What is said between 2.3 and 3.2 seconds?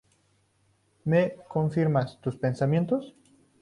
pensamientos?